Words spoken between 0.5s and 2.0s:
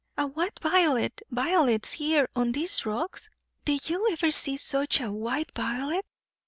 violet! Violets